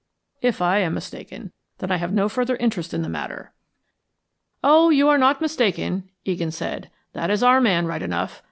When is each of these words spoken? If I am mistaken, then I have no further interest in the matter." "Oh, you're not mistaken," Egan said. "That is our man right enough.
If 0.41 0.63
I 0.63 0.79
am 0.79 0.95
mistaken, 0.95 1.51
then 1.77 1.91
I 1.91 1.97
have 1.97 2.11
no 2.11 2.27
further 2.27 2.55
interest 2.55 2.91
in 2.91 3.03
the 3.03 3.07
matter." 3.07 3.53
"Oh, 4.63 4.89
you're 4.89 5.19
not 5.19 5.39
mistaken," 5.41 6.09
Egan 6.25 6.49
said. 6.49 6.89
"That 7.13 7.29
is 7.29 7.43
our 7.43 7.61
man 7.61 7.85
right 7.85 8.01
enough. 8.01 8.39